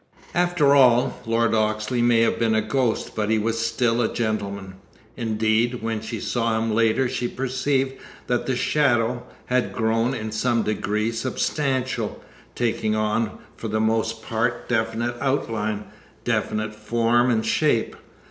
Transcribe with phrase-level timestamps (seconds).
[0.33, 4.77] After all, Lord Oxley may have been a ghost, but he was still a gentleman.
[5.15, 7.93] Indeed, when she saw him later she perceived
[8.25, 12.19] that the shadow "had grown, in some degree, substantial,
[12.55, 15.83] taking on for the most part, definite outline,
[16.23, 17.95] definite form and shape.